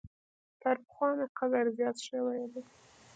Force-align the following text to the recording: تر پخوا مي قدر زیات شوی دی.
تر 0.61 0.75
پخوا 0.83 1.09
مي 1.17 1.27
قدر 1.37 1.65
زیات 1.77 1.97
شوی 2.07 2.41
دی. 2.51 2.61